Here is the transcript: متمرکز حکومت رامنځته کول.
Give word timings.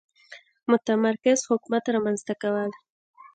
متمرکز 0.71 1.39
حکومت 1.49 1.83
رامنځته 1.95 2.33
کول. 2.41 2.71